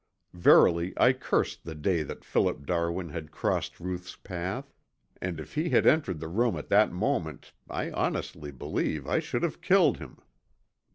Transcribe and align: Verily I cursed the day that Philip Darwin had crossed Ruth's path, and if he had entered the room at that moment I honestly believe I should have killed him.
Verily 0.33 0.93
I 0.97 1.13
cursed 1.13 1.63
the 1.63 1.75
day 1.75 2.01
that 2.01 2.25
Philip 2.25 2.65
Darwin 2.65 3.09
had 3.09 3.29
crossed 3.29 3.79
Ruth's 3.79 4.15
path, 4.15 4.73
and 5.21 5.39
if 5.39 5.53
he 5.53 5.69
had 5.69 5.85
entered 5.85 6.19
the 6.19 6.27
room 6.27 6.57
at 6.57 6.69
that 6.69 6.91
moment 6.91 7.53
I 7.69 7.91
honestly 7.91 8.49
believe 8.51 9.07
I 9.07 9.19
should 9.19 9.43
have 9.43 9.61
killed 9.61 9.99
him. 9.99 10.17